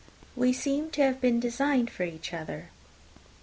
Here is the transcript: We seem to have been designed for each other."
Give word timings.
We 0.35 0.51
seem 0.51 0.89
to 0.93 1.03
have 1.03 1.21
been 1.21 1.39
designed 1.39 1.91
for 1.91 2.01
each 2.01 2.33
other." 2.33 2.69